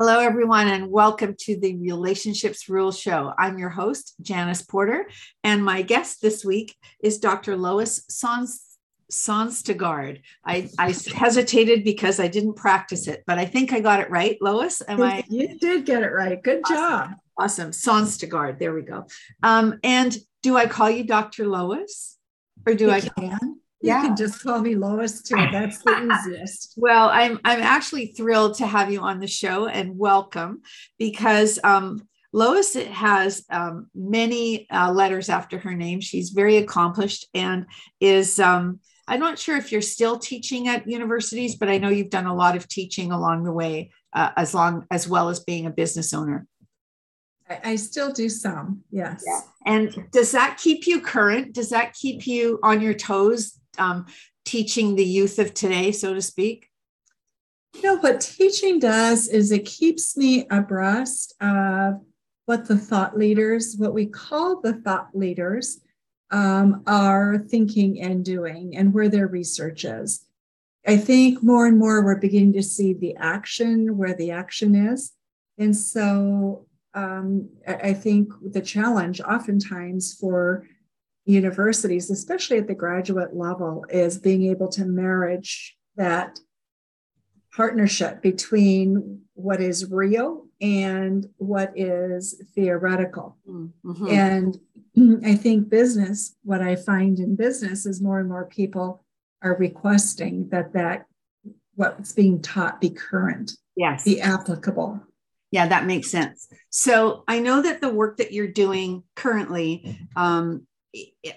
[0.00, 3.34] Hello, everyone, and welcome to the Relationships Rule Show.
[3.38, 5.10] I'm your host, Janice Porter,
[5.44, 7.54] and my guest this week is Dr.
[7.54, 8.62] Lois Sons.
[9.12, 10.22] Sonstegard.
[10.42, 14.38] I, I hesitated because I didn't practice it, but I think I got it right.
[14.40, 15.22] Lois, am I?
[15.28, 16.42] You did get it right.
[16.42, 16.76] Good awesome.
[16.76, 17.10] job.
[17.38, 17.70] Awesome.
[17.72, 18.58] Sonstegard.
[18.58, 19.04] There we go.
[19.42, 21.46] Um, and do I call you Dr.
[21.46, 22.16] Lois?
[22.66, 23.00] Or do you I?
[23.00, 23.60] Can.
[23.82, 25.36] You can just call me Lois too.
[25.52, 26.74] That's the easiest.
[26.76, 30.62] well, I'm I'm actually thrilled to have you on the show and welcome
[30.98, 36.00] because um, Lois has um, many uh, letters after her name.
[36.00, 37.66] She's very accomplished and
[38.00, 42.10] is um, I'm not sure if you're still teaching at universities, but I know you've
[42.10, 45.66] done a lot of teaching along the way, uh, as long as well as being
[45.66, 46.46] a business owner.
[47.48, 49.24] I, I still do some, yes.
[49.26, 49.40] Yeah.
[49.66, 51.54] And does that keep you current?
[51.54, 54.06] Does that keep you on your toes, um,
[54.44, 56.68] teaching the youth of today, so to speak?
[57.74, 62.00] You know, what teaching does is it keeps me abreast of
[62.46, 65.80] what the thought leaders, what we call the thought leaders,
[66.30, 70.24] um, are thinking and doing and where their research is.
[70.86, 75.12] I think more and more we're beginning to see the action where the action is.
[75.58, 80.66] And so um, I think the challenge oftentimes for
[81.30, 86.38] universities, especially at the graduate level, is being able to marriage that
[87.54, 93.36] partnership between what is real and what is theoretical.
[93.48, 94.08] Mm-hmm.
[94.08, 94.58] And
[95.24, 99.04] I think business, what I find in business is more and more people
[99.42, 101.06] are requesting that that
[101.74, 105.00] what's being taught be current, yes, be applicable.
[105.50, 106.46] Yeah, that makes sense.
[106.68, 110.66] So I know that the work that you're doing currently um,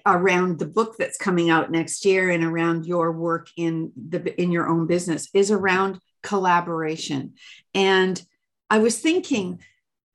[0.05, 4.51] around the book that's coming out next year and around your work in the in
[4.51, 7.33] your own business is around collaboration.
[7.73, 8.21] And
[8.69, 9.59] I was thinking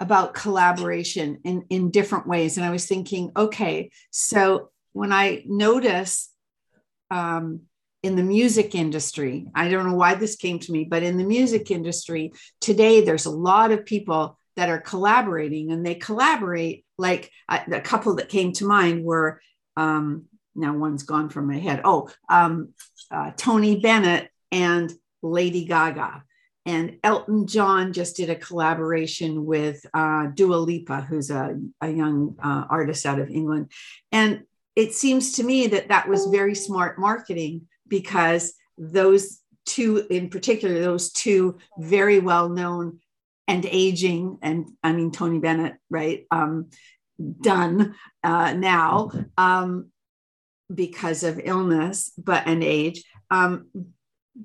[0.01, 2.57] about collaboration in, in different ways.
[2.57, 6.31] And I was thinking, okay, so when I notice
[7.11, 7.63] um,
[8.03, 11.25] in the music industry, I don't know why this came to me, but in the
[11.25, 16.85] music industry today, there's a lot of people that are collaborating and they collaborate.
[16.99, 19.41] Like a couple that came to mind were,
[19.77, 20.25] um,
[20.57, 21.83] now one's gone from my head.
[21.85, 22.71] Oh, um,
[23.09, 24.93] uh, Tony Bennett and
[25.23, 26.25] Lady Gaga.
[26.67, 32.35] And Elton John just did a collaboration with uh, Dua Lipa, who's a, a young
[32.43, 33.71] uh, artist out of England.
[34.11, 34.43] And
[34.75, 40.81] it seems to me that that was very smart marketing because those two, in particular,
[40.81, 42.99] those two very well known
[43.49, 46.27] and aging, and I mean, Tony Bennett, right?
[46.31, 46.69] Um,
[47.41, 49.91] done uh, now um,
[50.73, 53.03] because of illness, but and age.
[53.31, 53.67] Um,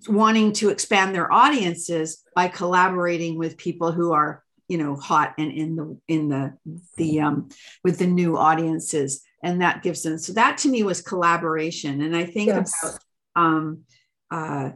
[0.08, 5.52] wanting to expand their audiences by collaborating with people who are you know hot and
[5.52, 6.58] in the in the
[6.97, 7.50] the um
[7.84, 12.16] with the new audiences and that gives them so that to me was collaboration and
[12.16, 12.74] i think yes.
[12.81, 13.00] about
[13.36, 13.84] um
[14.31, 14.72] uh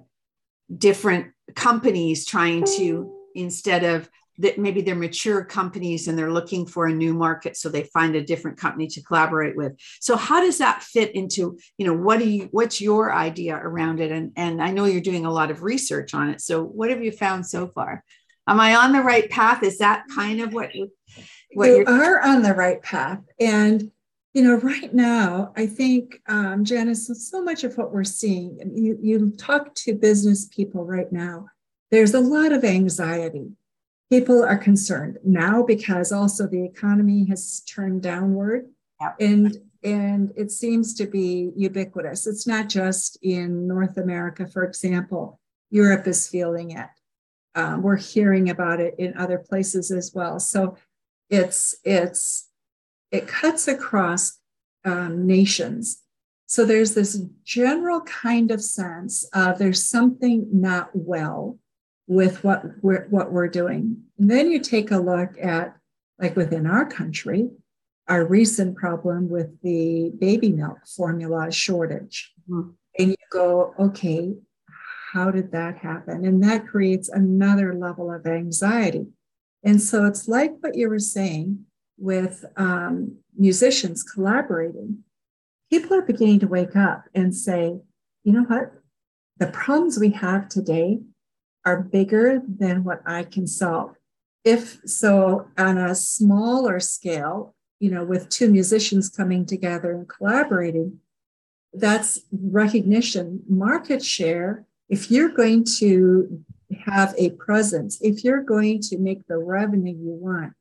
[0.77, 4.09] different companies trying to instead of
[4.39, 8.15] that maybe they're mature companies and they're looking for a new market so they find
[8.15, 9.73] a different company to collaborate with.
[9.99, 13.99] So how does that fit into you know what do you what's your idea around
[13.99, 14.11] it?
[14.11, 16.41] And and i know you're doing a lot of research on it.
[16.41, 18.03] So what have you found so far?
[18.47, 19.63] Am i on the right path?
[19.63, 20.71] Is that kind of what
[21.53, 23.21] what you are on the right path.
[23.39, 23.91] And
[24.33, 28.95] you know right now i think um, janice so much of what we're seeing you,
[29.01, 31.47] you talk to business people right now
[31.91, 33.51] there's a lot of anxiety.
[34.09, 38.67] People are concerned now because also the economy has turned downward.
[38.99, 39.15] Yep.
[39.19, 42.25] and and it seems to be ubiquitous.
[42.25, 44.47] It's not just in north america.
[44.47, 45.39] For example
[45.69, 46.87] europe is feeling it.
[47.55, 50.39] Um, we're hearing about it in other places as well.
[50.39, 50.77] So
[51.29, 52.49] it's it's
[53.11, 54.39] it cuts across
[54.85, 56.01] um, nations.
[56.45, 61.59] So there's this general kind of sense of there's something not well
[62.07, 64.03] with what we're what we're doing.
[64.17, 65.75] And then you take a look at
[66.19, 67.49] like within our country,
[68.07, 72.33] our recent problem with the baby milk formula shortage.
[72.49, 72.69] Mm-hmm.
[72.99, 74.33] And you go, okay,
[75.13, 76.25] how did that happen?
[76.25, 79.07] And that creates another level of anxiety.
[79.63, 81.65] And so it's like what you were saying
[81.97, 85.03] with um, musicians collaborating.
[85.69, 87.79] People are beginning to wake up and say,
[88.23, 88.71] you know what?
[89.37, 90.99] The problems we have today
[91.65, 93.95] are bigger than what I can solve.
[94.43, 100.99] If so, on a smaller scale, you know, with two musicians coming together and collaborating,
[101.73, 104.65] that's recognition, market share.
[104.89, 106.43] If you're going to
[106.85, 110.53] have a presence, if you're going to make the revenue you want,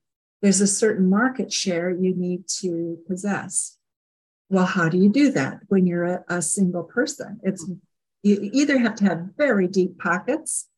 [0.43, 3.79] there's a certain market share you need to possess.
[4.49, 7.41] Well, how do you do that when you're a, a single person?
[7.43, 7.69] It's
[8.23, 10.69] you either have to have very deep pockets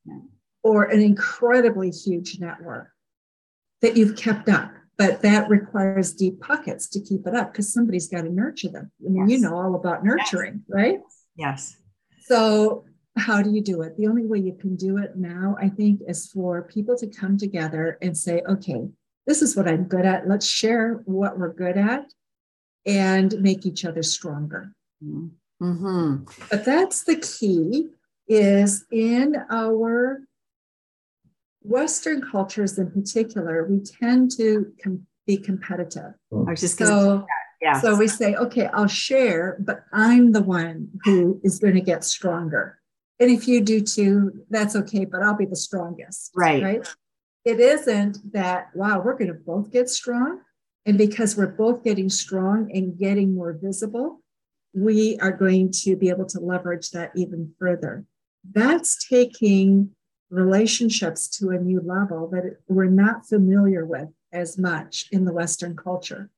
[0.62, 2.88] or an incredibly huge network
[3.80, 8.08] that you've kept up but that requires deep pockets to keep it up because somebody's
[8.08, 8.90] got to nurture them.
[9.06, 9.30] I mean, yes.
[9.30, 10.76] you know all about nurturing, yes.
[10.76, 10.98] right?
[11.36, 11.76] Yes.
[12.22, 12.84] So,
[13.16, 13.96] how do you do it?
[13.96, 17.38] The only way you can do it now, I think, is for people to come
[17.38, 18.88] together and say, okay,
[19.26, 20.28] this is what I'm good at.
[20.28, 22.12] Let's share what we're good at
[22.84, 24.72] and make each other stronger.
[25.02, 26.24] Mm-hmm.
[26.50, 27.88] But that's the key
[28.28, 30.20] is in our
[31.62, 36.14] Western cultures in particular, we tend to com- be competitive.
[36.30, 36.48] Hmm.
[36.48, 37.26] I was just so,
[37.60, 37.80] yeah.
[37.80, 42.04] So we say, okay, I'll share, but I'm the one who is going to get
[42.04, 42.78] stronger.
[43.20, 46.30] And if you do too, that's okay, but I'll be the strongest.
[46.34, 46.62] Right.
[46.62, 46.88] Right.
[47.44, 50.40] It isn't that, wow, we're going to both get strong.
[50.86, 54.22] And because we're both getting strong and getting more visible,
[54.72, 58.04] we are going to be able to leverage that even further.
[58.50, 59.90] That's taking
[60.30, 65.76] relationships to a new level that we're not familiar with as much in the Western
[65.76, 66.30] culture.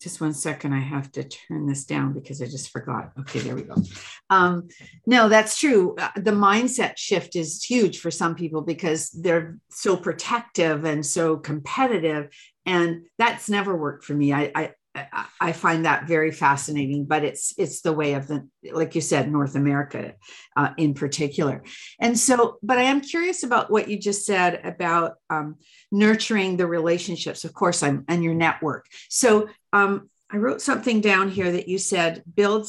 [0.00, 3.12] Just one second, I have to turn this down because I just forgot.
[3.20, 3.74] Okay, there we go.
[4.28, 4.68] Um,
[5.06, 5.94] no, that's true.
[5.98, 11.38] Uh, the mindset shift is huge for some people because they're so protective and so
[11.38, 12.28] competitive.
[12.66, 14.34] And that's never worked for me.
[14.34, 14.72] I, I
[15.40, 19.30] I find that very fascinating, but it's it's the way of the like you said,
[19.30, 20.14] North America
[20.56, 21.64] uh, in particular.
[22.00, 25.56] And so, but I am curious about what you just said about um,
[25.90, 27.44] nurturing the relationships.
[27.44, 28.86] Of course, I'm and your network.
[29.08, 32.68] So um, I wrote something down here that you said build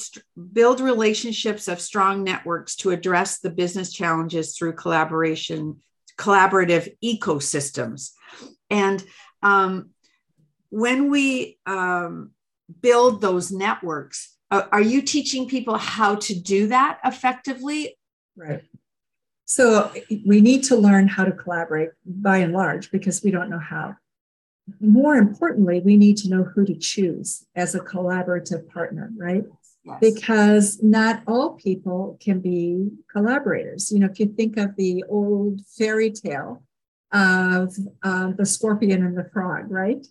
[0.52, 5.80] build relationships of strong networks to address the business challenges through collaboration,
[6.18, 8.12] collaborative ecosystems,
[8.72, 9.04] and
[9.44, 9.92] um,
[10.70, 12.32] when we um,
[12.82, 17.98] build those networks, uh, are you teaching people how to do that effectively?
[18.36, 18.64] Right.
[19.46, 19.92] So
[20.26, 23.96] we need to learn how to collaborate by and large because we don't know how.
[24.80, 29.44] More importantly, we need to know who to choose as a collaborative partner, right?
[29.84, 29.98] Yes.
[30.02, 33.92] Because not all people can be collaborators.
[33.92, 36.64] You know, if you think of the old fairy tale
[37.14, 40.06] of uh, the scorpion and the frog, right?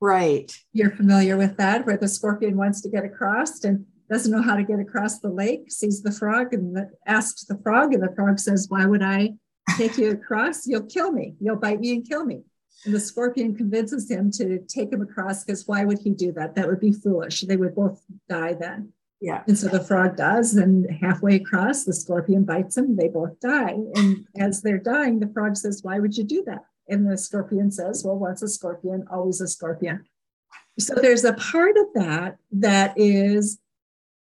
[0.00, 0.52] Right.
[0.72, 4.56] You're familiar with that, where the scorpion wants to get across and doesn't know how
[4.56, 8.14] to get across the lake, sees the frog and the, asks the frog, and the
[8.14, 9.34] frog says, Why would I
[9.76, 10.66] take you across?
[10.66, 11.34] You'll kill me.
[11.40, 12.42] You'll bite me and kill me.
[12.84, 16.54] And the scorpion convinces him to take him across because why would he do that?
[16.54, 17.40] That would be foolish.
[17.40, 18.92] They would both die then.
[19.20, 19.42] Yeah.
[19.48, 22.96] And so the frog does, and halfway across, the scorpion bites him.
[22.96, 23.76] They both die.
[23.94, 26.64] And as they're dying, the frog says, Why would you do that?
[26.88, 30.04] And the scorpion says, well, once a scorpion, always a scorpion.
[30.78, 33.58] So there's a part of that that is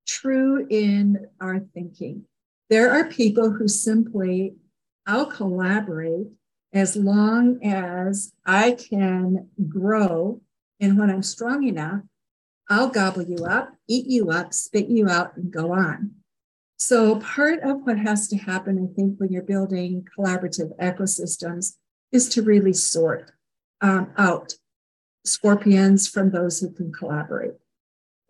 [0.06, 2.25] true in our thinking.
[2.68, 4.54] There are people who simply,
[5.06, 6.28] I'll collaborate
[6.73, 10.40] as long as I can grow.
[10.80, 12.00] And when I'm strong enough,
[12.68, 16.12] I'll gobble you up, eat you up, spit you out, and go on.
[16.78, 21.75] So, part of what has to happen, I think, when you're building collaborative ecosystems
[22.12, 23.33] is to really sort
[23.81, 24.54] um, out
[25.25, 27.54] scorpions from those who can collaborate.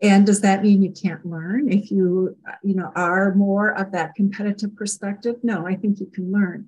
[0.01, 4.15] And does that mean you can't learn if you, you know, are more of that
[4.15, 5.37] competitive perspective?
[5.43, 6.67] No, I think you can learn,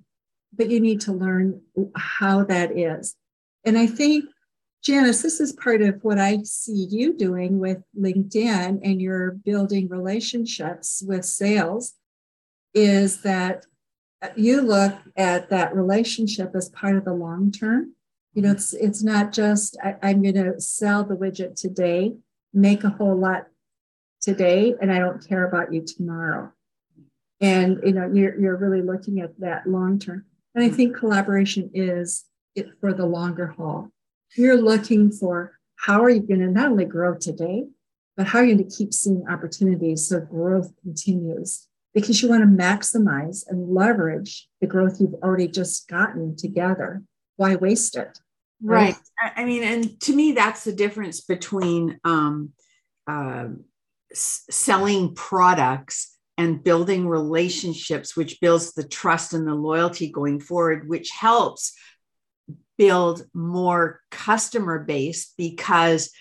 [0.53, 1.61] but you need to learn
[1.95, 3.15] how that is.
[3.65, 4.25] And I think,
[4.83, 9.89] Janice, this is part of what I see you doing with LinkedIn and you're building
[9.89, 11.95] relationships with sales
[12.73, 13.65] is that
[14.35, 17.93] you look at that relationship as part of the long term.
[18.33, 22.15] You know, it's it's not just I, I'm going to sell the widget today,
[22.53, 23.47] make a whole lot
[24.21, 26.51] today, and I don't care about you tomorrow.
[27.39, 30.25] And you know, you're you're really looking at that long term.
[30.53, 33.91] And I think collaboration is it for the longer haul.
[34.35, 37.65] You're looking for how are you going to not only grow today,
[38.15, 42.43] but how are you going to keep seeing opportunities so growth continues because you want
[42.43, 47.01] to maximize and leverage the growth you've already just gotten together.
[47.37, 48.19] Why waste it?
[48.61, 48.95] Right.
[49.23, 49.33] right.
[49.35, 52.51] I mean, and to me, that's the difference between um,
[53.07, 53.47] uh,
[54.11, 60.89] s- selling products and building relationships, which builds the trust and the loyalty going forward,
[60.89, 61.73] which helps
[62.77, 66.11] build more customer base because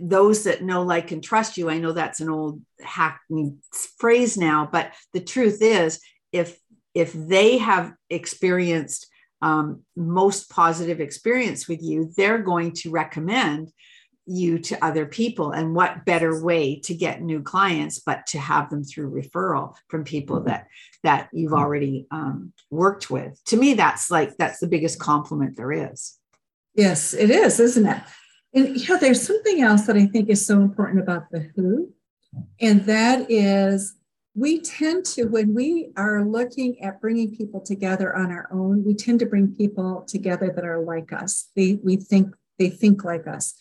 [0.00, 3.56] those that know, like, and trust you, I know that's an old hackneyed
[3.98, 6.00] phrase now, but the truth is,
[6.32, 6.58] if
[6.94, 9.06] if they have experienced
[9.42, 13.70] um, most positive experience with you, they're going to recommend
[14.26, 15.50] you to other people.
[15.52, 20.04] And what better way to get new clients but to have them through referral from
[20.04, 20.66] people that
[21.02, 23.40] that you've already um, worked with?
[23.46, 26.16] To me, that's like that's the biggest compliment there is.
[26.74, 28.02] Yes, it is, isn't it?
[28.52, 31.92] And yeah, there's something else that I think is so important about the who,
[32.60, 33.94] and that is
[34.34, 38.94] we tend to, when we are looking at bringing people together on our own, we
[38.94, 41.50] tend to bring people together that are like us.
[41.56, 43.54] They, we think they think like us.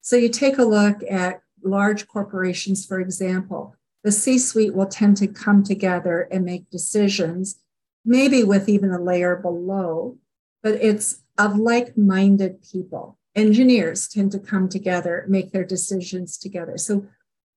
[0.00, 5.16] So you take a look at large corporations, for example, the C suite will tend
[5.18, 7.60] to come together and make decisions,
[8.04, 10.18] maybe with even a layer below,
[10.62, 13.18] but it's of like minded people.
[13.34, 16.76] Engineers tend to come together, make their decisions together.
[16.76, 17.06] So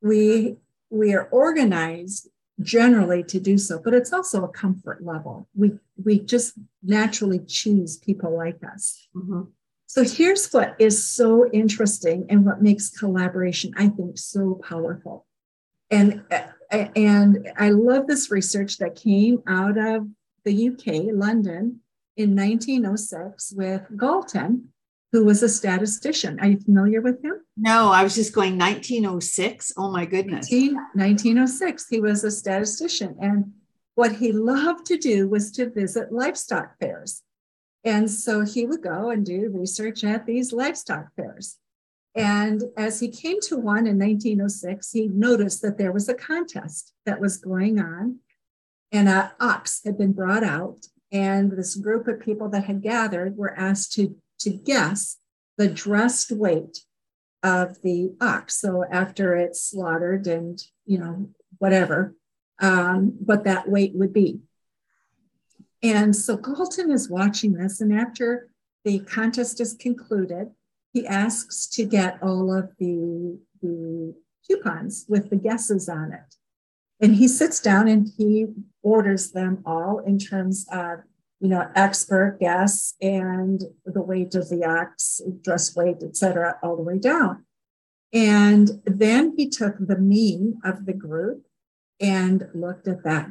[0.01, 0.57] we
[0.89, 2.29] we are organized
[2.61, 5.49] generally to do so, but it's also a comfort level.
[5.53, 6.53] We we just
[6.83, 9.07] naturally choose people like us.
[9.15, 9.41] Mm-hmm.
[9.87, 15.25] So here's what is so interesting and what makes collaboration, I think, so powerful.
[15.91, 16.23] And
[16.71, 20.07] and I love this research that came out of
[20.43, 21.81] the UK, London,
[22.17, 24.69] in 1906 with Galton,
[25.15, 26.37] who was a statistician.
[26.41, 27.35] Are you familiar with him?
[27.55, 29.71] No, I was just going 1906.
[29.77, 30.51] Oh my goodness.
[30.51, 31.87] 19, 1906.
[31.87, 33.15] He was a statistician.
[33.21, 33.53] And
[33.93, 37.21] what he loved to do was to visit livestock fairs.
[37.85, 41.59] And so he would go and do research at these livestock fairs.
[42.13, 46.91] And as he came to one in 1906, he noticed that there was a contest
[47.05, 48.19] that was going on,
[48.91, 50.87] and an ox had been brought out.
[51.09, 55.17] And this group of people that had gathered were asked to to guess
[55.57, 56.79] the dressed weight
[57.43, 58.59] of the ox.
[58.59, 62.15] So after it's slaughtered and, you know, whatever,
[62.61, 64.39] um, what that weight would be.
[65.83, 67.81] And so Galton is watching this.
[67.81, 68.49] And after
[68.83, 70.51] the contest is concluded,
[70.93, 74.15] he asks to get all of the, the
[74.47, 76.35] coupons with the guesses on it.
[77.01, 78.47] And he sits down and he
[78.81, 80.99] orders them all in terms of
[81.39, 86.83] you know, expert guess and the weight of the ox, dress weight, etc., all the
[86.83, 87.45] way down.
[88.13, 91.45] And then he took the mean of the group
[91.99, 93.29] and looked at that.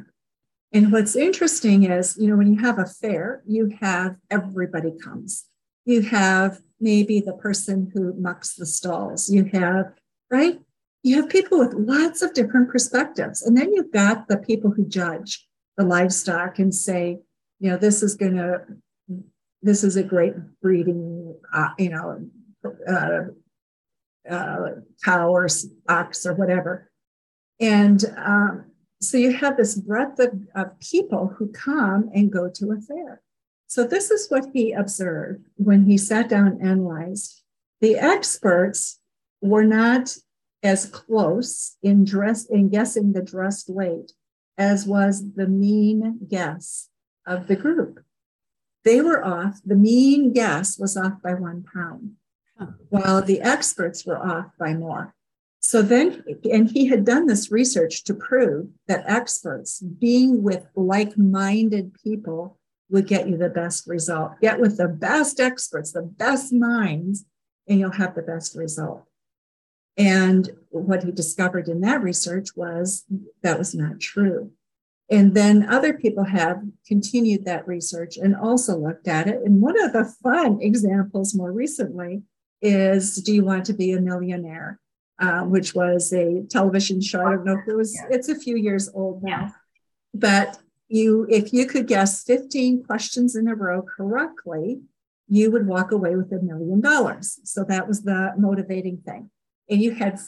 [0.71, 5.45] And what's interesting is, you know, when you have a fair, you have everybody comes.
[5.85, 9.29] You have maybe the person who mucks the stalls.
[9.29, 9.93] You have,
[10.29, 10.59] right?
[11.03, 13.41] You have people with lots of different perspectives.
[13.41, 15.47] And then you've got the people who judge
[15.77, 17.19] the livestock and say,
[17.59, 18.61] you know, this is going to,
[19.61, 22.29] this is a great breeding, uh, you know,
[22.87, 23.21] uh,
[24.29, 24.69] uh,
[25.03, 25.47] cow or
[25.87, 26.89] ox or whatever.
[27.59, 28.65] And um,
[29.01, 33.21] so you have this breadth of, of people who come and go to a fair.
[33.67, 37.41] So this is what he observed when he sat down and analyzed.
[37.81, 38.99] The experts
[39.41, 40.15] were not
[40.63, 44.11] as close in dress in guessing the dressed weight
[44.57, 46.89] as was the mean guess
[47.25, 47.99] of the group.
[48.83, 52.11] They were off, the mean guess was off by one pound,
[52.89, 55.15] while the experts were off by more.
[55.59, 61.17] So then, and he had done this research to prove that experts being with like
[61.17, 62.59] minded people
[62.91, 64.33] would get you the best result.
[64.41, 67.25] Get with the best experts, the best minds,
[67.67, 69.05] and you'll have the best result.
[69.97, 73.05] And what he discovered in that research was
[73.41, 74.51] that was not true.
[75.09, 79.41] And then other people have continued that research and also looked at it.
[79.45, 82.23] And one of the fun examples more recently
[82.61, 84.79] is Do You Want to Be a Millionaire?
[85.17, 87.25] Uh, which was a television show.
[87.25, 88.13] I don't know if it was, yeah.
[88.13, 89.29] it's a few years old now.
[89.29, 89.49] Yeah.
[90.13, 90.57] But
[90.89, 94.81] you, if you could guess 15 questions in a row correctly,
[95.27, 97.39] you would walk away with a million dollars.
[97.43, 99.29] So that was the motivating thing.
[99.69, 100.19] And you had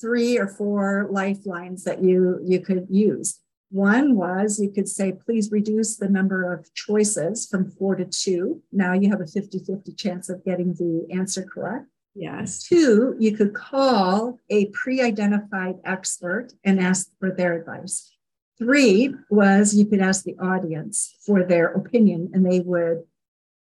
[0.00, 3.38] three or four lifelines that you you could use.
[3.70, 8.62] One was you could say, please reduce the number of choices from four to two.
[8.72, 11.86] Now you have a 50 50 chance of getting the answer correct.
[12.14, 12.64] Yes.
[12.64, 18.12] Two, you could call a pre identified expert and ask for their advice.
[18.58, 23.04] Three was you could ask the audience for their opinion, and they would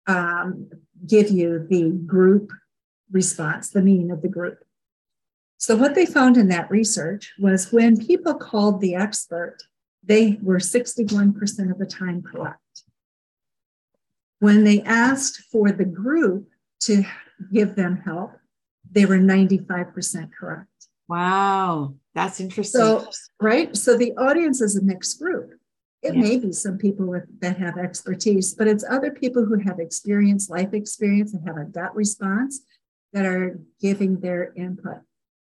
[0.07, 0.69] um,
[1.07, 2.51] give you the group
[3.11, 4.59] response, the meaning of the group.
[5.57, 9.57] So, what they found in that research was when people called the expert,
[10.03, 12.83] they were 61% of the time correct.
[14.39, 16.49] When they asked for the group
[16.81, 17.03] to
[17.51, 18.31] give them help,
[18.89, 20.67] they were 95% correct.
[21.07, 22.79] Wow, that's interesting.
[22.79, 23.09] So,
[23.41, 23.75] right?
[23.75, 25.51] So the audience is a mixed group.
[26.01, 26.21] It yeah.
[26.21, 30.49] may be some people with, that have expertise, but it's other people who have experience,
[30.49, 32.61] life experience, and have a gut response
[33.11, 34.99] that are giving their input.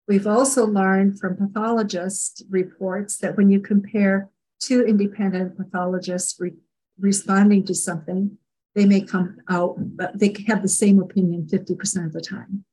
[0.08, 6.52] We've also learned from pathologist reports that when you compare two independent pathologists re-
[6.98, 8.38] responding to something,
[8.74, 12.64] they may come out, but they have the same opinion 50% of the time.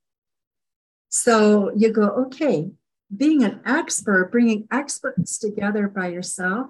[1.09, 2.71] So you go, okay,
[3.15, 6.67] being an expert, bringing experts together by yourself,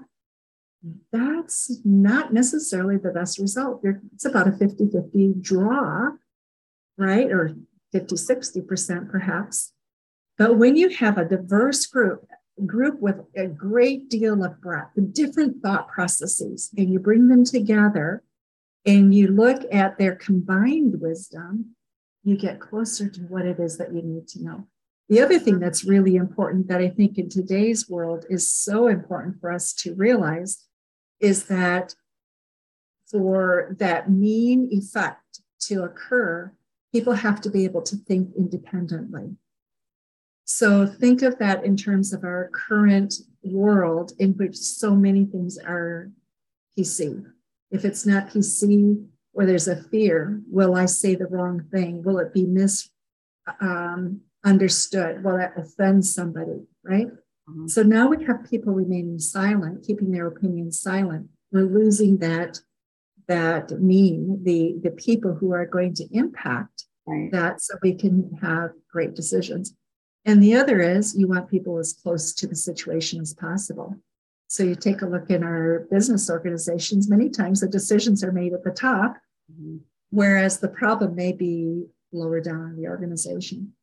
[1.12, 3.82] that's not necessarily the best result.
[4.13, 6.10] It's about a 50 50 draw,
[6.98, 7.32] right?
[7.32, 7.55] Or
[7.93, 9.72] 50 60% perhaps.
[10.38, 12.27] But when you have a diverse group,
[12.65, 17.43] group with a great deal of breadth, the different thought processes, and you bring them
[17.43, 18.24] together
[18.86, 21.75] and you look at their combined wisdom,
[22.24, 24.67] you get closer to what it is that you need to know.
[25.10, 29.39] The other thing that's really important that I think in today's world is so important
[29.39, 30.65] for us to realize
[31.19, 31.95] is that
[33.10, 36.51] for that mean effect to occur,
[36.91, 39.36] people have to be able to think independently.
[40.55, 45.57] So think of that in terms of our current world in which so many things
[45.57, 46.12] are
[46.77, 47.25] PC.
[47.72, 52.03] If it's not PC or there's a fear, will I say the wrong thing?
[52.03, 55.17] Will it be misunderstood?
[55.17, 56.67] Um, will that offend somebody?
[56.83, 57.07] Right?
[57.07, 57.67] Mm-hmm.
[57.67, 61.29] So now we have people remaining silent, keeping their opinions silent.
[61.51, 62.59] We're losing that
[63.27, 67.31] that mean the the people who are going to impact right.
[67.31, 69.74] that so we can have great decisions.
[70.25, 73.98] And the other is you want people as close to the situation as possible.
[74.48, 78.53] So you take a look in our business organizations, many times the decisions are made
[78.53, 79.18] at the top,
[79.51, 79.77] mm-hmm.
[80.12, 83.74] whereas the problem may be lower down in the organization.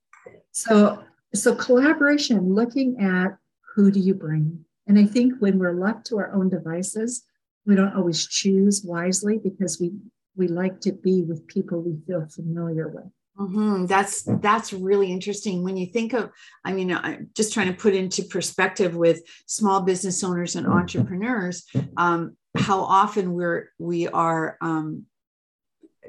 [0.53, 1.03] So,
[1.35, 3.37] so collaboration, looking at
[3.75, 4.65] who do you bring?
[4.87, 7.25] And I think when we're left to our own devices,
[7.67, 9.93] we don't always choose wisely because we
[10.37, 13.11] we like to be with people we feel familiar with.
[13.41, 13.87] Mm-hmm.
[13.87, 15.65] That's that's really interesting.
[15.65, 16.31] When you think of,
[16.63, 21.65] I mean, I'm just trying to put into perspective with small business owners and entrepreneurs,
[21.97, 25.07] um, how often we're we are um,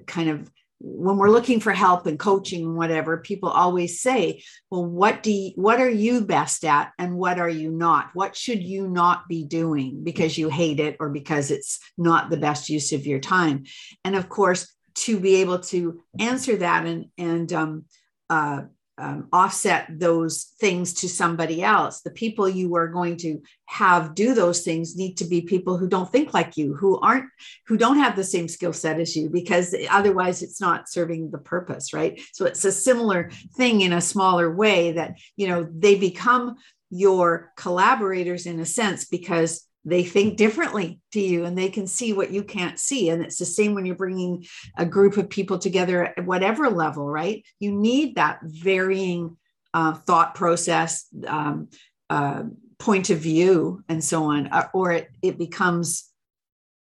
[0.06, 0.52] kind of
[0.84, 4.41] when we're looking for help and coaching and whatever people always say
[4.72, 8.36] well what do you, what are you best at and what are you not what
[8.36, 12.67] should you not be doing because you hate it or because it's not the best
[12.67, 13.63] use of your time
[14.04, 17.86] and of course to be able to answer that and and um,
[18.30, 18.62] uh,
[19.01, 22.01] um, offset those things to somebody else.
[22.01, 25.88] The people you are going to have do those things need to be people who
[25.88, 27.25] don't think like you, who aren't,
[27.65, 31.39] who don't have the same skill set as you, because otherwise it's not serving the
[31.39, 32.21] purpose, right?
[32.34, 36.58] So it's a similar thing in a smaller way that you know they become
[36.91, 42.13] your collaborators in a sense because they think differently to you and they can see
[42.13, 43.10] what you can't see.
[43.10, 44.46] And it's the same when you're bringing
[44.78, 47.44] a group of people together at whatever level right?
[47.60, 49.38] You need that varying
[49.74, 51.70] uh, thought process um,
[52.10, 52.44] uh,
[52.78, 56.10] point of view and so on uh, or it, it becomes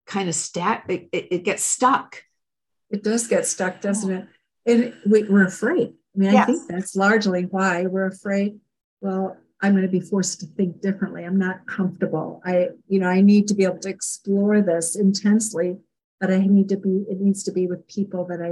[0.06, 2.24] kind of stat it, it, gets stuck.
[2.90, 4.28] It does get stuck doesn't it?
[4.66, 5.94] And we, are afraid.
[6.16, 6.44] I mean yes.
[6.44, 8.60] i think that's largely why we're afraid.
[9.00, 11.24] Well I'm going to be forced to think differently.
[11.24, 12.42] I'm not comfortable.
[12.44, 15.78] I, you know, I need to be able to explore this intensely,
[16.20, 18.52] but I need to be, it needs to be with people that I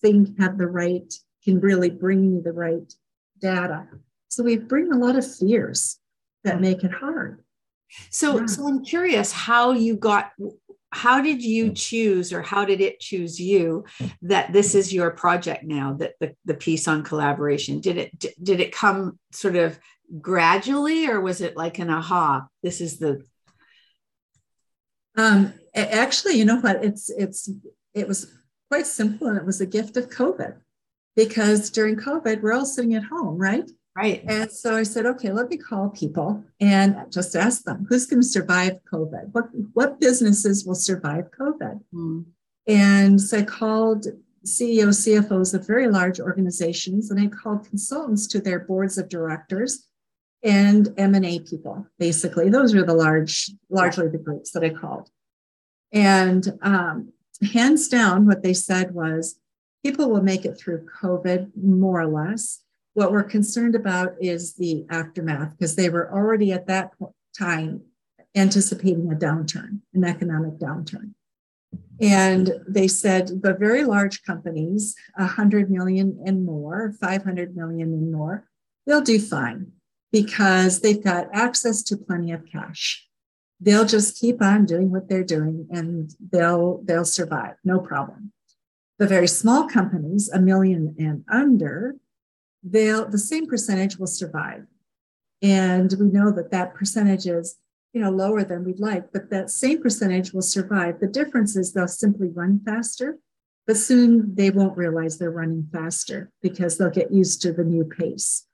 [0.00, 1.12] think have the right,
[1.44, 2.92] can really bring me the right
[3.40, 3.86] data.
[4.28, 5.98] So we bring a lot of fears
[6.44, 6.62] that hmm.
[6.62, 7.44] make it hard.
[8.10, 8.46] So, yeah.
[8.46, 10.32] so I'm curious how you got,
[10.92, 11.74] how did you hmm.
[11.74, 13.84] choose or how did it choose you
[14.22, 18.60] that this is your project now that the, the piece on collaboration did it did
[18.60, 19.78] it come sort of
[20.20, 23.22] gradually or was it like an aha this is the
[25.16, 26.84] um actually you know what?
[26.84, 27.50] It's it's
[27.94, 28.32] it was
[28.70, 30.56] quite simple and it was a gift of covid
[31.16, 33.68] because during covid we're all sitting at home right?
[33.96, 34.22] Right.
[34.26, 38.22] And so i said okay let me call people and just ask them who's going
[38.22, 39.30] to survive covid?
[39.32, 41.80] What what businesses will survive covid?
[41.92, 42.24] Mm.
[42.66, 44.06] and so i called
[44.42, 49.89] CEOs, CFOs of very large organizations, and I called consultants to their boards of directors
[50.42, 52.48] and M&A people, basically.
[52.48, 55.10] Those are the large, largely the groups that I called.
[55.92, 57.12] And um,
[57.52, 59.38] hands down, what they said was
[59.84, 62.60] people will make it through COVID more or less.
[62.94, 66.92] What we're concerned about is the aftermath because they were already at that
[67.38, 67.82] time
[68.34, 71.14] anticipating a downturn, an economic downturn.
[72.00, 78.48] And they said the very large companies, 100 million and more, 500 million and more,
[78.86, 79.72] they'll do fine
[80.12, 83.06] because they've got access to plenty of cash.
[83.60, 88.32] They'll just keep on doing what they're doing and they'll they'll survive, no problem.
[88.98, 91.96] The very small companies, a million and under,
[92.62, 94.66] they'll the same percentage will survive.
[95.42, 97.56] And we know that that percentage is
[97.92, 101.00] you know lower than we'd like, but that same percentage will survive.
[101.00, 103.18] The difference is they'll simply run faster,
[103.66, 107.84] but soon they won't realize they're running faster because they'll get used to the new
[107.84, 108.46] pace.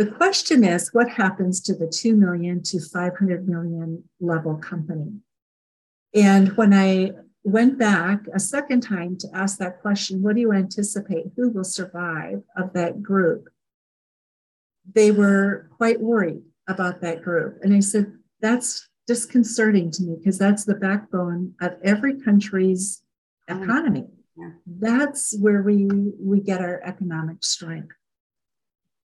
[0.00, 5.20] The question is what happens to the 2 million to 500 million level company?
[6.14, 7.10] And when I
[7.44, 11.26] went back a second time to ask that question, what do you anticipate?
[11.36, 13.50] Who will survive of that group?
[14.90, 17.58] They were quite worried about that group.
[17.60, 18.10] And I said,
[18.40, 23.02] that's disconcerting to me because that's the backbone of every country's
[23.50, 23.62] mm.
[23.62, 24.06] economy.
[24.66, 27.92] That's where we, we get our economic strength.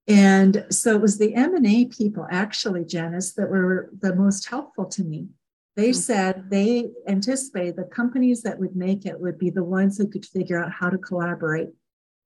[0.09, 5.03] And so it was the M&A people, actually, Janice, that were the most helpful to
[5.03, 5.29] me.
[5.75, 5.99] They mm-hmm.
[5.99, 10.25] said they anticipated the companies that would make it would be the ones who could
[10.25, 11.71] figure out how to collaborate.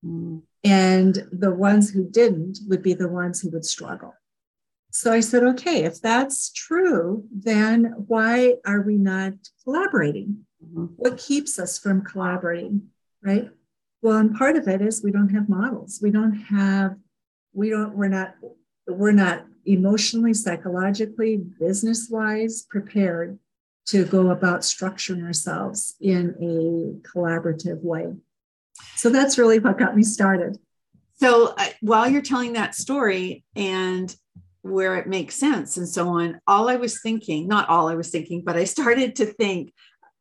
[0.05, 0.39] Mm-hmm.
[0.63, 4.15] And the ones who didn't would be the ones who would struggle.
[4.93, 10.45] So I said, okay, if that's true, then why are we not collaborating?
[10.63, 10.87] Mm-hmm.
[10.97, 12.89] What keeps us from collaborating?
[13.23, 13.49] Right.
[14.03, 16.01] Well, and part of it is we don't have models.
[16.03, 16.97] We don't have
[17.53, 18.35] we don't we're not
[18.87, 23.39] we're not emotionally psychologically business wise prepared
[23.87, 28.15] to go about structuring ourselves in a collaborative way.
[28.97, 30.59] So that's really what got me started.
[31.17, 34.15] So uh, while you're telling that story and
[34.63, 38.11] where it makes sense and so on all i was thinking not all i was
[38.11, 39.73] thinking but i started to think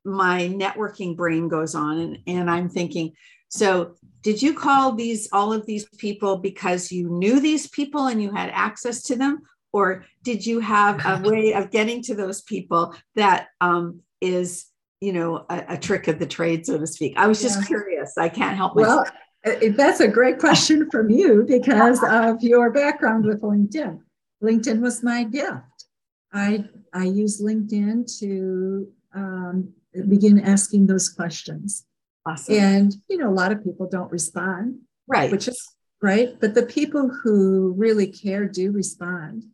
[0.05, 3.11] my networking brain goes on and, and i'm thinking
[3.49, 8.21] so did you call these all of these people because you knew these people and
[8.21, 9.41] you had access to them?
[9.71, 14.65] Or did you have a way of getting to those people that um, is
[15.01, 17.13] you know a, a, trick of the trade so to speak?
[17.17, 17.67] I was just yeah.
[17.67, 18.17] curious.
[18.17, 19.09] I can't help myself.
[19.45, 23.99] well that's a great question from you because of your background with linkedin.
[24.43, 25.85] Linkedin was my gift.
[26.33, 29.73] I i use linkedin to um,
[30.07, 31.85] begin asking those questions
[32.29, 32.55] Awesome.
[32.55, 34.79] And, you know, a lot of people don't respond.
[35.07, 35.31] Right.
[35.31, 35.59] Which is
[36.01, 36.39] right.
[36.39, 39.45] But the people who really care do respond.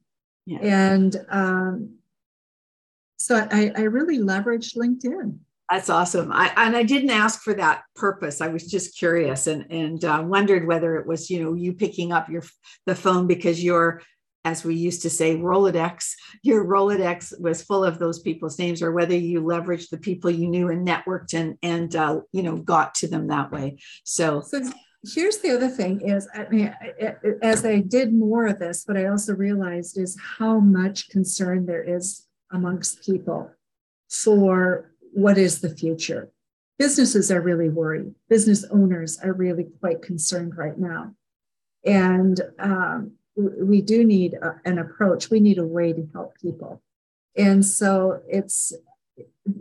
[0.45, 0.59] Yeah.
[0.61, 1.97] And um,
[3.17, 5.37] so I, I really leveraged LinkedIn.
[5.71, 6.31] That's awesome.
[6.31, 8.39] I, and I didn't ask for that purpose.
[8.39, 12.11] I was just curious and and uh, wondered whether it was you know you picking
[12.11, 12.43] up your
[12.85, 14.03] the phone because you're
[14.45, 18.91] as we used to say, Rolodex, your Rolodex was full of those people's names, or
[18.91, 22.93] whether you leveraged the people you knew and networked and and uh, you know got
[22.95, 23.77] to them that way.
[24.03, 24.61] So, so
[25.03, 26.73] here's the other thing: is I mean,
[27.41, 31.83] as I did more of this, what I also realized is how much concern there
[31.83, 33.51] is amongst people
[34.09, 36.29] for what is the future.
[36.77, 38.13] Businesses are really worried.
[38.29, 41.15] Business owners are really quite concerned right now,
[41.83, 45.29] and um, we do need a, an approach.
[45.29, 46.81] We need a way to help people.
[47.37, 48.73] And so it's,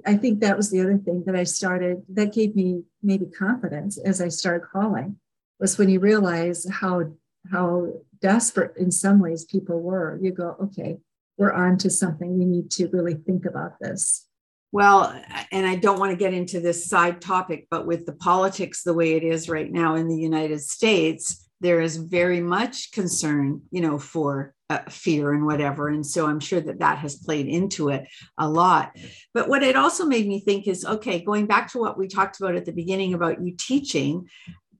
[0.07, 3.99] I think that was the other thing that I started that gave me maybe confidence
[3.99, 5.17] as I started calling
[5.59, 7.13] was when you realize how
[7.51, 10.19] how desperate in some ways people were.
[10.23, 10.97] You go, okay,
[11.37, 12.39] we're on to something.
[12.39, 14.27] We need to really think about this.
[14.73, 15.15] Well,
[15.53, 18.95] and I don't want to get into this side topic, but with the politics the
[18.95, 23.81] way it is right now in the United States, there is very much concern, you
[23.81, 25.88] know, for uh, fear and whatever.
[25.88, 28.94] And so I'm sure that that has played into it a lot.
[29.33, 32.38] But what it also made me think is okay, going back to what we talked
[32.38, 34.29] about at the beginning about you teaching,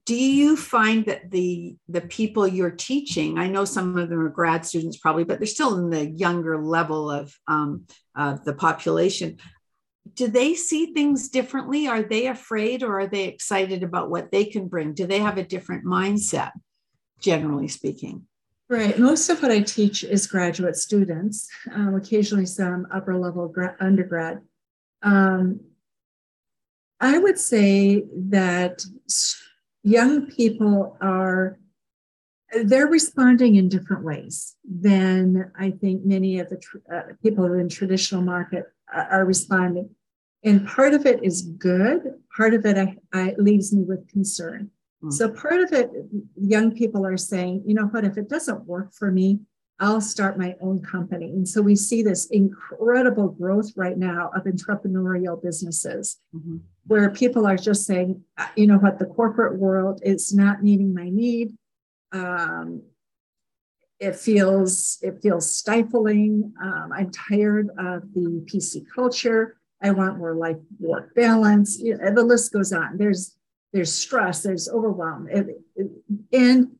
[0.05, 4.29] do you find that the the people you're teaching i know some of them are
[4.29, 9.35] grad students probably but they're still in the younger level of um, uh, the population
[10.13, 14.45] do they see things differently are they afraid or are they excited about what they
[14.45, 16.51] can bring do they have a different mindset
[17.19, 18.27] generally speaking.
[18.67, 18.97] Right.
[18.97, 24.41] Most of what I teach is graduate students, um, occasionally some upper level gra- undergrad.
[25.03, 25.59] Um,
[26.99, 28.83] I would say that
[29.83, 31.59] young people are,
[32.63, 36.59] they're responding in different ways than I think many of the
[36.91, 39.91] uh, people in traditional market are responding.
[40.43, 42.01] And part of it is good.
[42.35, 44.71] Part of it I, I leaves me with concern.
[45.05, 45.13] Mm.
[45.13, 45.91] So part of it,
[46.35, 49.39] young people are saying, you know what, if it doesn't work for me,
[49.79, 51.31] I'll start my own company.
[51.31, 56.57] And so we see this incredible growth right now of entrepreneurial businesses mm-hmm.
[56.87, 60.93] where people are just saying, uh, you know what, the corporate world is not meeting
[60.93, 61.57] my need.
[62.13, 62.83] Um,
[63.99, 66.53] it feels it feels stifling.
[66.61, 69.57] Um, I'm tired of the PC culture.
[69.81, 71.79] I want more life work balance.
[71.79, 72.97] You know, the list goes on.
[72.97, 73.34] There's
[73.75, 74.41] there's stress.
[74.41, 75.27] There's overwhelm,
[76.31, 76.71] and,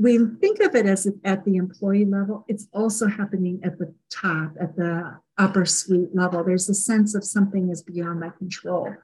[0.00, 2.44] we think of it as at the employee level.
[2.46, 6.44] It's also happening at the top, at the upper suite level.
[6.44, 8.94] There's a sense of something is beyond my control.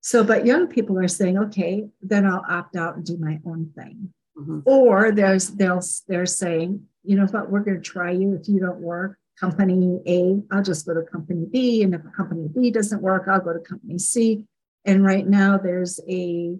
[0.00, 3.70] So, but young people are saying, okay, then I'll opt out and do my own
[3.76, 4.14] thing.
[4.38, 4.60] Mm-hmm.
[4.64, 8.34] Or there's they'll they're saying, you know what, we're going to try you.
[8.34, 11.82] If you don't work, company A, I'll just go to company B.
[11.82, 14.44] And if company B doesn't work, I'll go to company C.
[14.84, 16.56] And right now there's a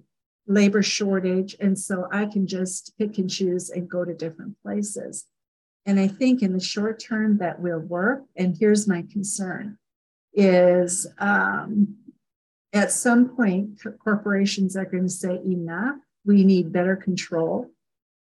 [0.46, 1.56] labor shortage.
[1.60, 5.26] And so I can just pick and choose and go to different places.
[5.86, 8.24] And I think in the short term that will work.
[8.36, 9.78] And here's my concern
[10.32, 11.96] is um,
[12.72, 17.70] at some point, corporations are going to say, enough we need better control.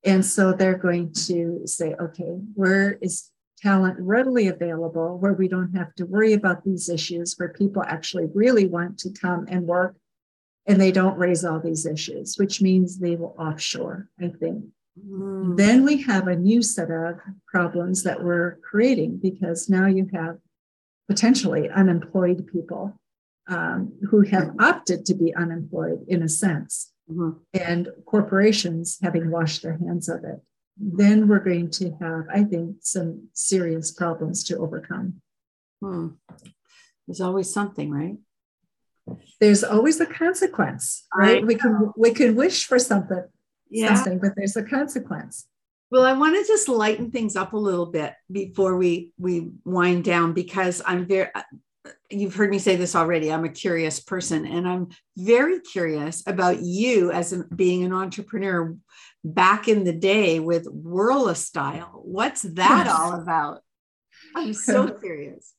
[0.04, 3.30] And so they're going to say, okay, where is
[3.62, 8.26] talent readily available where we don't have to worry about these issues, where people actually
[8.34, 9.96] really want to come and work
[10.66, 14.64] and they don't raise all these issues, which means they will offshore, I think.
[15.06, 15.56] Mm.
[15.56, 17.16] Then we have a new set of
[17.46, 20.38] problems that we're creating because now you have
[21.08, 22.98] potentially unemployed people
[23.48, 27.30] um, who have opted to be unemployed in a sense mm-hmm.
[27.54, 30.40] and corporations having washed their hands of it,
[30.80, 35.20] then we're going to have, I think, some serious problems to overcome.
[35.80, 36.08] Hmm.
[37.06, 38.16] There's always something, right?
[39.40, 41.44] There's always a consequence, right?
[41.44, 43.24] We can we can wish for something,
[43.70, 43.94] yeah.
[43.94, 45.46] something, but there's a consequence.
[45.90, 50.04] Well, I want to just lighten things up a little bit before we we wind
[50.04, 51.30] down because I'm very
[52.10, 53.32] you've heard me say this already.
[53.32, 58.76] I'm a curious person, and I'm very curious about you as a, being an entrepreneur
[59.24, 62.00] back in the day with Whirl Style.
[62.04, 63.62] What's that all about?
[64.34, 65.54] I'm so curious.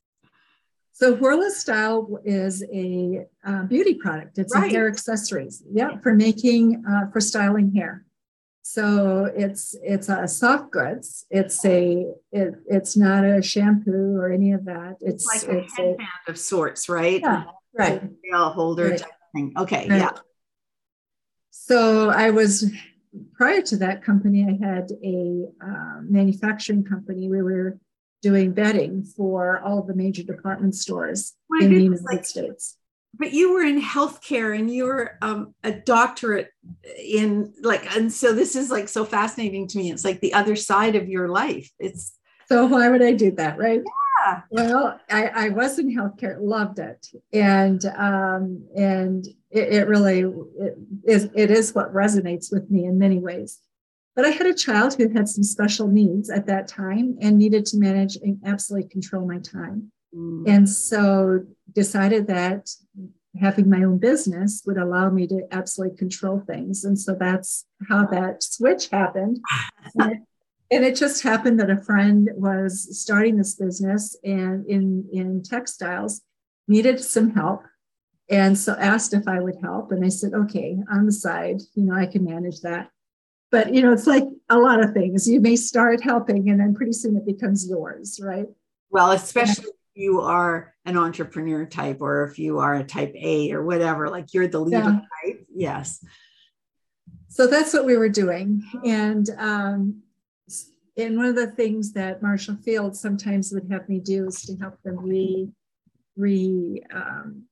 [0.93, 4.37] So Whirl Style is a uh, beauty product.
[4.37, 4.67] It's right.
[4.67, 5.63] a hair accessories.
[5.71, 8.05] Yeah, for making uh, for styling hair.
[8.71, 11.25] So it's it's a soft goods.
[11.31, 14.97] It's a it, it's not a shampoo or any of that.
[15.01, 17.19] It's, it's like a headband a, of sorts, right?
[17.19, 18.03] Yeah, right.
[18.31, 18.99] A holder right.
[18.99, 19.53] type thing.
[19.57, 19.97] Okay, right.
[19.97, 20.11] yeah.
[21.49, 22.71] So I was
[23.33, 24.45] prior to that company.
[24.47, 27.27] I had a uh, manufacturing company.
[27.27, 27.79] We were
[28.21, 32.77] doing bedding for all the major department stores My in the United like, States
[33.13, 36.51] but you were in healthcare and you're um, a doctorate
[36.97, 39.91] in like and so this is like so fascinating to me.
[39.91, 41.71] It's like the other side of your life.
[41.79, 42.15] It's
[42.47, 43.81] so why would i do that right?
[44.25, 44.41] Yeah.
[44.51, 47.07] Well i, I was in healthcare loved it.
[47.33, 50.19] And um, and it, it really
[50.59, 53.59] it is it is what resonates with me in many ways.
[54.15, 57.65] But i had a child who had some special needs at that time and needed
[57.67, 59.91] to manage and absolutely control my time.
[60.15, 60.47] Mm.
[60.47, 62.69] And so decided that
[63.39, 66.83] having my own business would allow me to absolutely control things.
[66.83, 69.39] And so that's how that switch happened.
[69.99, 70.17] and, it,
[70.71, 76.21] and it just happened that a friend was starting this business and in, in textiles
[76.67, 77.63] needed some help.
[78.29, 79.91] And so asked if I would help.
[79.91, 82.89] And I said, okay, on the side, you know, I can manage that.
[83.51, 85.27] But, you know, it's like a lot of things.
[85.27, 88.45] You may start helping and then pretty soon it becomes yours, right?
[88.91, 93.63] Well, especially you are an entrepreneur type or if you are a type A or
[93.63, 94.99] whatever, like you're the leader yeah.
[95.23, 95.45] type.
[95.53, 96.03] Yes.
[97.27, 98.63] So that's what we were doing.
[98.85, 100.01] And um,
[100.97, 104.55] and one of the things that Marshall Field sometimes would have me do is to
[104.55, 105.49] help them re
[106.17, 107.43] re um,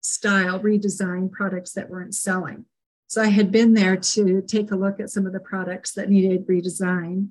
[0.00, 2.64] style, redesign products that weren't selling.
[3.08, 6.10] So I had been there to take a look at some of the products that
[6.10, 7.28] needed redesign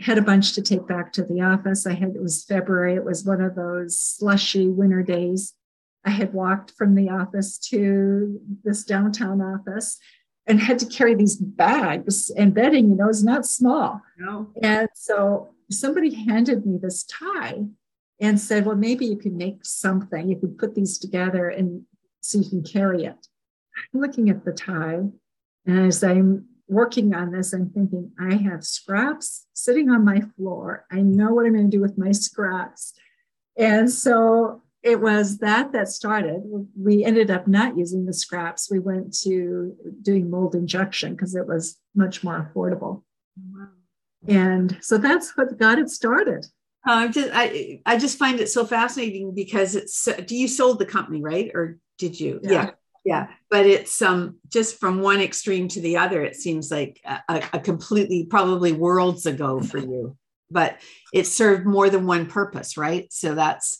[0.00, 1.86] had a bunch to take back to the office.
[1.86, 5.54] I had, it was February, it was one of those slushy winter days.
[6.04, 9.98] I had walked from the office to this downtown office
[10.46, 14.00] and had to carry these bags and bedding, you know, is not small.
[14.18, 14.50] No.
[14.62, 17.64] And so somebody handed me this tie
[18.20, 20.28] and said, well, maybe you could make something.
[20.28, 21.82] You could put these together and
[22.20, 23.26] so you can carry it.
[23.94, 25.02] I'm looking at the tie
[25.66, 30.86] and as I'm working on this, I'm thinking, I have scraps sitting on my floor.
[30.90, 32.94] I know what I'm going to do with my scraps.
[33.56, 36.42] And so it was that that started.
[36.76, 38.70] We ended up not using the scraps.
[38.70, 43.02] We went to doing mold injection because it was much more affordable.
[43.36, 43.68] Wow.
[44.28, 46.46] And so that's what got it started.
[46.84, 50.86] Uh, just I I just find it so fascinating because it's do you sold the
[50.86, 52.50] company right or did you yeah.
[52.50, 52.70] yeah
[53.04, 57.42] yeah but it's um just from one extreme to the other it seems like a,
[57.52, 60.16] a, completely probably worlds ago for you.
[60.50, 60.80] But
[61.14, 63.10] it served more than one purpose right?
[63.10, 63.78] So that's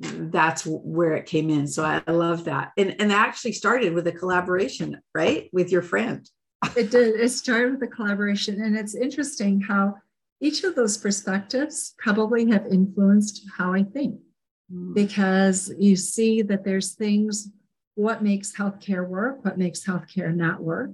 [0.00, 1.66] that's where it came in.
[1.66, 2.72] So i love that.
[2.78, 5.50] And and actually started with a collaboration right?
[5.52, 6.28] With your friend.
[6.76, 7.20] It did.
[7.20, 8.62] It started with a collaboration.
[8.62, 9.96] And it's interesting how
[10.40, 14.18] each of those perspectives probably have influenced how i think.
[14.72, 14.94] Mm.
[14.94, 17.50] because you see that there's things
[17.94, 20.90] what makes healthcare work, what makes healthcare not work.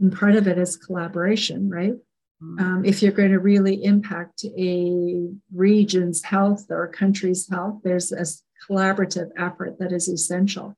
[0.00, 1.94] And part of it is collaboration, right?
[2.42, 2.58] Mm-hmm.
[2.58, 8.12] Um, if you're going to really impact a region's health or a country's health, there's
[8.12, 8.24] a
[8.66, 10.76] collaborative effort that is essential.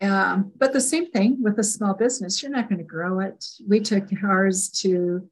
[0.00, 3.44] Um, but the same thing with a small business, you're not going to grow it.
[3.66, 5.28] We took ours to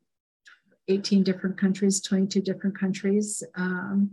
[0.88, 3.42] 18 different countries, 22 different countries.
[3.54, 4.12] Um,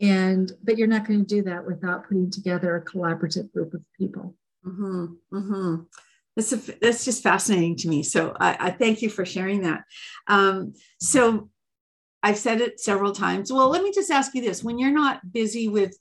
[0.00, 3.82] and but you're not going to do that without putting together a collaborative group of
[3.98, 4.34] people.
[4.66, 5.82] Mm-hmm, mm-hmm.
[6.36, 8.02] That's, a, that's just fascinating to me.
[8.02, 9.84] So I, I thank you for sharing that.
[10.26, 11.48] Um, so
[12.22, 13.52] I've said it several times.
[13.52, 15.96] Well, let me just ask you this: when you're not busy with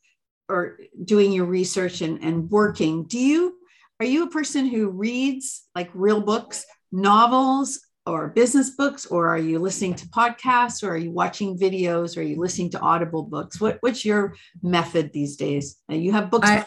[0.49, 3.58] or doing your research and, and working, do you
[3.99, 9.38] are you a person who reads like real books, novels, or business books or are
[9.38, 13.24] you listening to podcasts or are you watching videos or are you listening to audible
[13.24, 16.66] books what, what's your method these days you have books I,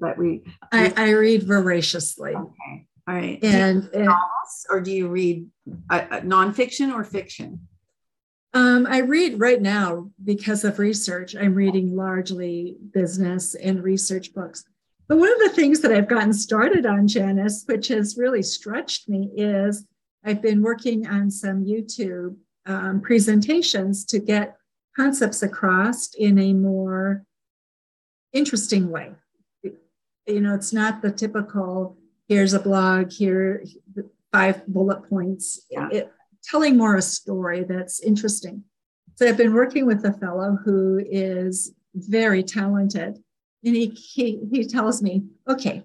[0.00, 0.42] but we,
[0.72, 5.46] I, I, read voraciously okay all right and, and novels, or do you read
[5.90, 7.60] uh, uh, nonfiction or fiction
[8.54, 11.34] um, I read right now because of research.
[11.34, 14.62] I'm reading largely business and research books.
[15.08, 19.08] But one of the things that I've gotten started on, Janice, which has really stretched
[19.08, 19.84] me, is
[20.24, 24.56] I've been working on some YouTube um, presentations to get
[24.96, 27.24] concepts across in a more
[28.32, 29.12] interesting way.
[30.26, 33.62] You know, it's not the typical here's a blog, here
[34.32, 35.66] five bullet points.
[35.70, 35.88] Yeah.
[35.92, 38.64] It, telling more a story that's interesting.
[39.14, 43.18] So I've been working with a fellow who is very talented,
[43.64, 45.84] and he he, he tells me, okay,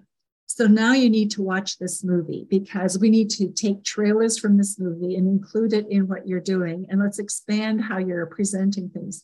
[0.52, 4.56] so now you need to watch this movie because we need to take trailers from
[4.56, 6.86] this movie and include it in what you're doing.
[6.88, 9.22] And let's expand how you're presenting things.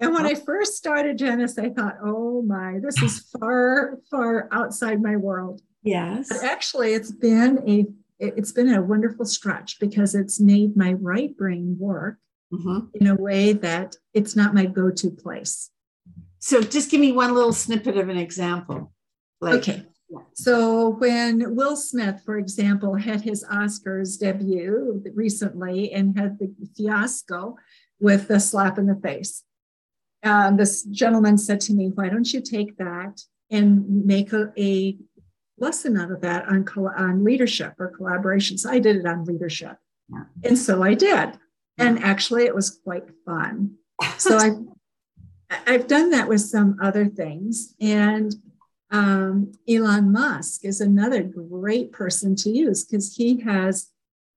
[0.00, 5.00] And when I first started Janice, I thought, oh my, this is far, far outside
[5.00, 5.60] my world.
[5.84, 6.28] Yes.
[6.28, 7.86] But actually, it's been a
[8.18, 12.18] it's been a wonderful stretch because it's made my right brain work
[12.52, 12.86] mm-hmm.
[12.94, 15.70] in a way that it's not my go-to place.
[16.38, 18.92] So just give me one little snippet of an example.
[19.40, 19.86] Like, okay.
[20.34, 27.56] So when Will Smith, for example, had his Oscars debut recently and had the fiasco
[28.00, 29.44] with the slap in the face,
[30.22, 34.96] um, this gentleman said to me, "Why don't you take that and make a, a
[35.58, 39.76] lesson out of that on on leadership or collaboration?" So I did it on leadership,
[40.08, 40.24] yeah.
[40.44, 41.38] and so I did,
[41.78, 43.76] and actually it was quite fun.
[44.18, 44.50] So I.
[45.66, 48.34] I've done that with some other things, and
[48.92, 53.88] um, Elon Musk is another great person to use because he has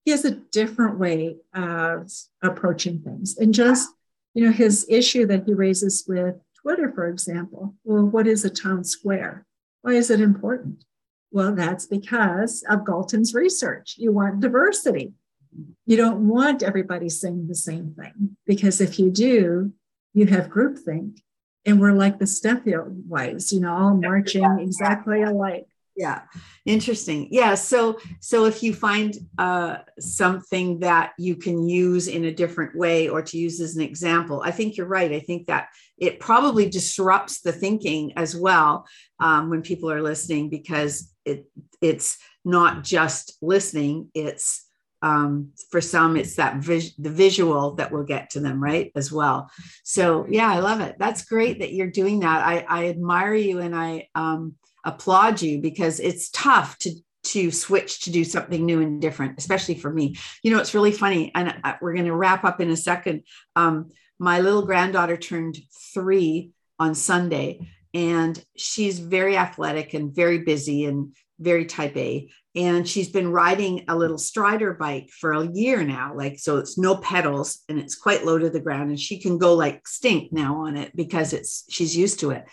[0.05, 3.89] he has a different way of approaching things and just
[4.33, 7.75] you know his issue that he raises with Twitter, for example.
[7.83, 9.45] Well, what is a town square?
[9.81, 10.85] Why is it important?
[11.31, 13.95] Well, that's because of Galton's research.
[13.97, 15.13] You want diversity.
[15.85, 19.73] You don't want everybody saying the same thing because if you do,
[20.13, 21.19] you have groupthink
[21.65, 24.59] and we're like the Stepford Wives, you know, all marching yeah.
[24.59, 25.67] exactly alike.
[25.95, 26.23] Yeah,
[26.65, 27.29] interesting.
[27.31, 32.75] Yeah, so so if you find uh, something that you can use in a different
[32.75, 35.13] way, or to use as an example, I think you're right.
[35.13, 38.85] I think that it probably disrupts the thinking as well
[39.21, 41.45] um, when people are listening because it
[41.81, 44.64] it's not just listening; it's
[45.05, 49.11] um, for some it's that vis- the visual that will get to them right as
[49.11, 49.51] well.
[49.83, 50.95] So yeah i love it.
[50.97, 52.45] That's great that you're doing that.
[52.45, 56.91] I, I admire you and i um, applaud you because it's tough to
[57.23, 60.15] to switch to do something new and different especially for me.
[60.41, 63.23] You know it's really funny and I, we're going to wrap up in a second.
[63.55, 65.59] Um, my little granddaughter turned
[65.93, 67.59] three on sunday
[67.93, 72.29] and she's very athletic and very busy and very type A.
[72.55, 76.77] and she's been riding a little strider bike for a year now like so it's
[76.77, 80.31] no pedals and it's quite low to the ground and she can go like stink
[80.31, 82.45] now on it because it's she's used to it.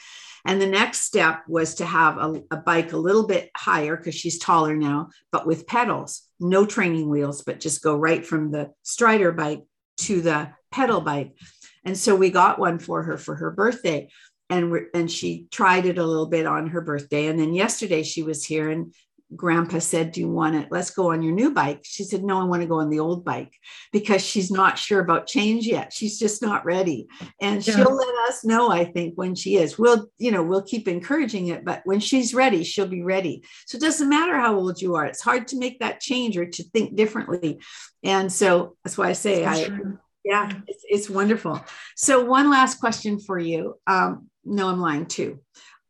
[0.45, 4.17] And the next step was to have a, a bike a little bit higher because
[4.17, 8.71] she's taller now but with pedals no training wheels but just go right from the
[8.83, 9.63] strider bike
[9.99, 11.37] to the pedal bike.
[11.85, 14.09] And so we got one for her for her birthday
[14.51, 17.27] and and she tried it a little bit on her birthday.
[17.27, 18.95] And then yesterday she was here and
[19.37, 21.81] grandpa said do you want it let's go on your new bike?
[21.85, 23.53] She said no i want to go on the old bike
[23.93, 25.93] because she's not sure about change yet.
[25.93, 27.07] She's just not ready.
[27.41, 27.77] And yeah.
[27.77, 29.79] she'll let us know i think when she is.
[29.79, 33.45] We'll you know we'll keep encouraging it but when she's ready she'll be ready.
[33.67, 35.07] So it doesn't matter how old you are.
[35.07, 37.61] It's hard to make that change or to think differently.
[38.03, 39.99] And so that's why i say that's i true.
[40.25, 40.53] yeah.
[40.67, 41.65] it's, it's wonderful.
[41.97, 43.79] So one last question for you.
[43.87, 45.41] Um no i'm lying too.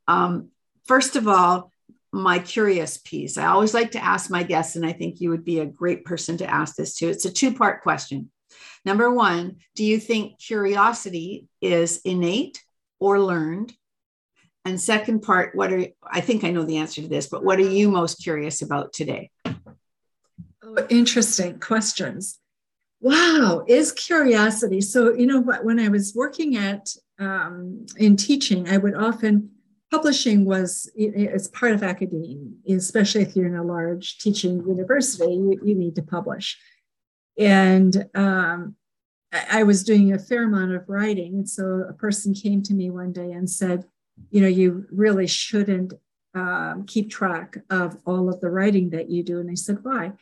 [0.07, 0.51] Um
[0.85, 1.72] first of all
[2.13, 3.39] my curious piece.
[3.39, 6.05] I always like to ask my guests, and I think you would be a great
[6.05, 7.09] person to ask this to.
[7.09, 8.31] It's a two part question.
[8.85, 12.63] Number one, do you think curiosity is innate
[13.01, 13.73] or learned?
[14.65, 17.59] And second part, what are I think I know the answer to this, but what
[17.59, 19.31] are you most curious about today?
[20.63, 22.39] Oh, interesting questions.
[23.01, 24.81] Wow, is curiosity.
[24.81, 26.89] So, you know, when I was working at
[27.19, 29.51] um, in teaching, I would often
[29.93, 35.61] publishing was it's part of academia, especially if you're in a large teaching university, you,
[35.63, 36.59] you need to publish.
[37.39, 38.75] And um,
[39.51, 41.35] I was doing a fair amount of writing.
[41.35, 43.85] And so a person came to me one day and said,
[44.31, 45.93] you know, you really shouldn't
[46.35, 49.41] um, keep track of all of the writing that you do.
[49.41, 50.13] And I said, why?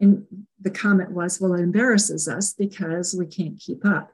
[0.00, 0.26] And
[0.60, 4.12] the comment was, well, it embarrasses us because we can't keep up.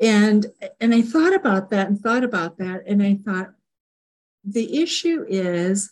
[0.00, 0.46] And,
[0.80, 2.84] and I thought about that and thought about that.
[2.86, 3.50] And I thought,
[4.52, 5.90] the issue is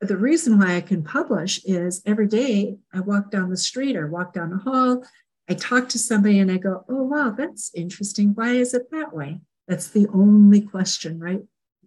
[0.00, 4.06] the reason why I can publish is every day I walk down the street or
[4.06, 5.04] walk down the hall,
[5.48, 8.30] I talk to somebody and I go, oh, wow, that's interesting.
[8.34, 9.40] Why is it that way?
[9.66, 11.42] That's the only question, right?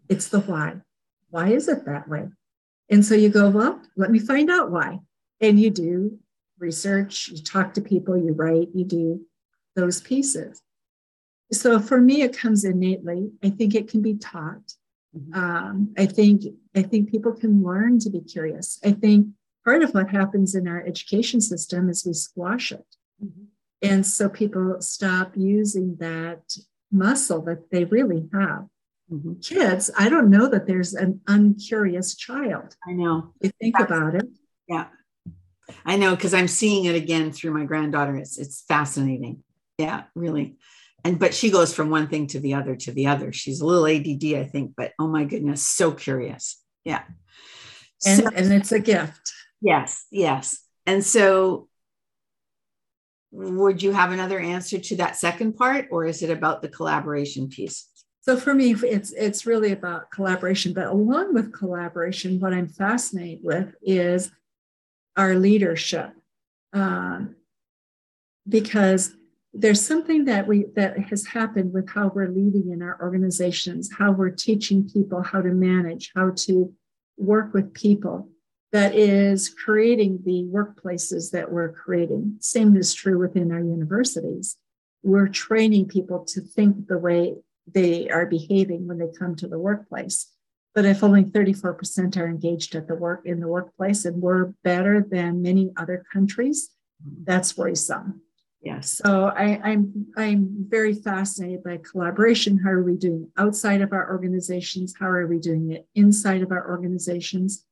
[0.10, 0.82] It's the why.
[1.30, 2.28] Why is it that way?
[2.89, 4.99] And so you go, well, let me find out why.
[5.39, 6.20] And you do
[6.60, 9.26] research, you talk to people, you write, you do
[9.76, 10.62] those pieces.
[11.51, 13.32] So for me, it comes innately.
[13.43, 14.74] I think it can be taught.
[15.16, 15.34] Mm-hmm.
[15.34, 16.43] Um, I think
[16.76, 18.80] I think people can learn to be curious.
[18.84, 19.28] I think
[19.64, 22.86] part of what happens in our education system is we squash it,
[23.24, 23.43] mm-hmm.
[23.82, 26.55] and so people stop using that
[26.91, 28.66] muscle that they really have.
[29.11, 29.34] Mm-hmm.
[29.41, 32.76] Kids, I don't know that there's an uncurious child.
[32.88, 33.34] I know.
[33.41, 34.28] You think That's, about it.
[34.68, 34.88] Yeah,
[35.86, 38.16] I know because I'm seeing it again through my granddaughter.
[38.16, 39.43] It's it's fascinating.
[39.78, 40.57] Yeah, really
[41.04, 43.34] and but she goes from one thing to the other to the other.
[43.34, 46.62] She's a little add i think but oh my goodness so curious.
[46.84, 47.04] Yeah.
[48.06, 49.32] And, so, and it's a gift.
[49.62, 50.60] Yes yes.
[50.86, 51.68] And so
[53.32, 57.49] would you have another answer to that second part or is it about the collaboration
[57.49, 57.89] piece?
[58.22, 63.39] So for me it's it's really about collaboration but along with collaboration what i'm fascinated
[63.43, 64.32] with is
[65.18, 66.14] our leadership
[66.74, 67.36] um,
[68.47, 69.16] because
[69.54, 74.12] there's something that we that has happened with how we're leading in our organizations how
[74.12, 76.74] we're teaching people how to manage how to
[77.18, 78.30] work with people
[78.74, 82.36] that is creating the workplaces that we're creating.
[82.39, 84.58] Same is true within our universities.
[85.04, 87.36] We're training people to think the way
[87.72, 90.32] they are behaving when they come to the workplace.
[90.74, 95.06] But if only 34% are engaged at the work in the workplace and we're better
[95.08, 96.72] than many other countries
[97.26, 98.22] that's worrisome
[98.64, 99.01] Yes.
[99.03, 102.57] So I, I'm I'm very fascinated by collaboration.
[102.57, 104.93] How are we doing outside of our organizations?
[104.97, 107.66] How are we doing it inside of our organizations?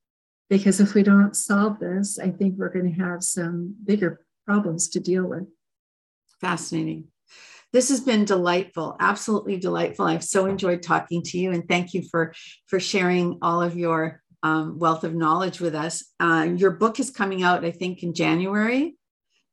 [0.49, 4.89] Because if we don't solve this, I think we're going to have some bigger problems
[4.89, 5.47] to deal with.
[6.41, 7.05] Fascinating.
[7.71, 10.05] This has been delightful, absolutely delightful.
[10.05, 12.33] I've so enjoyed talking to you, and thank you for
[12.67, 16.03] for sharing all of your um, wealth of knowledge with us.
[16.19, 18.97] Uh, your book is coming out, I think, in January.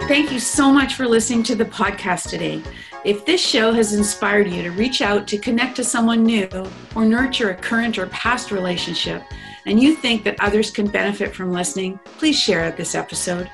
[0.08, 2.60] Thank you so much for listening to the podcast today.
[3.04, 6.48] If this show has inspired you to reach out to connect to someone new
[6.96, 9.22] or nurture a current or past relationship,
[9.66, 13.48] and you think that others can benefit from listening, please share this episode.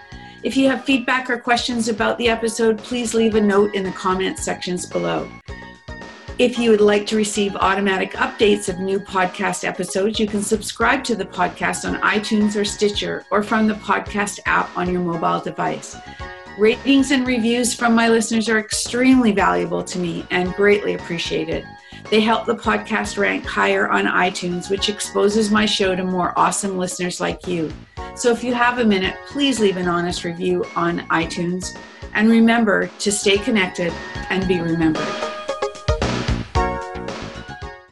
[0.47, 3.91] If you have feedback or questions about the episode, please leave a note in the
[3.91, 5.29] comment sections below.
[6.39, 11.03] If you would like to receive automatic updates of new podcast episodes, you can subscribe
[11.03, 15.41] to the podcast on iTunes or Stitcher or from the podcast app on your mobile
[15.41, 15.97] device.
[16.57, 21.67] Ratings and reviews from my listeners are extremely valuable to me and greatly appreciated.
[22.11, 26.79] They help the podcast rank higher on iTunes, which exposes my show to more awesome
[26.79, 27.73] listeners like you.
[28.15, 31.77] So if you have a minute, please leave an honest review on iTunes.
[32.15, 33.93] And remember to stay connected
[34.31, 35.07] and be remembered.